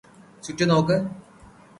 [0.43, 0.97] ചുറ്റും നോക്ക്